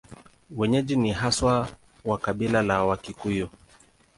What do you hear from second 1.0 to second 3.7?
haswa wa kabila la Wakikuyu.